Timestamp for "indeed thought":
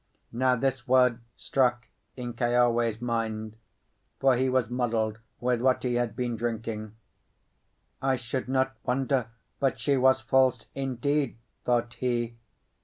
10.73-11.93